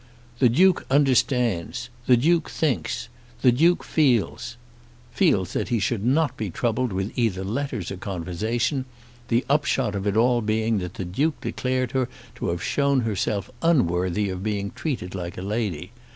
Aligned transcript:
"The 0.39 0.49
Duke 0.49 0.83
understands" 0.89 1.89
"The 2.07 2.17
Duke 2.17 2.49
thinks" 2.49 3.07
"The 3.43 3.51
Duke 3.51 3.83
feels" 3.83 4.57
feels 5.11 5.53
that 5.53 5.67
he 5.69 5.77
should 5.77 6.03
not 6.03 6.35
be 6.35 6.49
troubled 6.49 6.91
with 6.91 7.11
either 7.15 7.43
letters 7.43 7.91
or 7.91 7.97
conversation; 7.97 8.85
the 9.27 9.45
upshot 9.47 9.93
of 9.93 10.07
it 10.07 10.17
all 10.17 10.41
being 10.41 10.79
that 10.79 10.95
the 10.95 11.05
Duke 11.05 11.39
declared 11.39 11.91
her 11.91 12.09
to 12.37 12.49
have 12.49 12.63
shown 12.63 13.01
herself 13.01 13.51
unworthy 13.61 14.27
of 14.31 14.41
being 14.41 14.71
treated 14.71 15.13
like 15.13 15.37
a 15.37 15.43
lady! 15.43 15.91